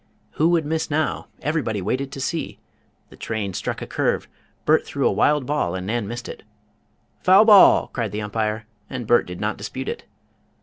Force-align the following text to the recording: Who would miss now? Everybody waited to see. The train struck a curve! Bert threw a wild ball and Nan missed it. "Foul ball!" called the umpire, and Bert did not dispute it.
Who 0.31 0.49
would 0.49 0.65
miss 0.65 0.89
now? 0.89 1.27
Everybody 1.43 1.79
waited 1.79 2.11
to 2.13 2.19
see. 2.19 2.57
The 3.11 3.15
train 3.15 3.53
struck 3.53 3.83
a 3.83 3.85
curve! 3.85 4.27
Bert 4.65 4.83
threw 4.83 5.07
a 5.07 5.11
wild 5.11 5.45
ball 5.45 5.75
and 5.75 5.85
Nan 5.85 6.07
missed 6.07 6.27
it. 6.27 6.41
"Foul 7.21 7.45
ball!" 7.45 7.85
called 7.89 8.11
the 8.11 8.23
umpire, 8.23 8.65
and 8.89 9.05
Bert 9.05 9.27
did 9.27 9.39
not 9.39 9.57
dispute 9.57 9.87
it. 9.87 10.05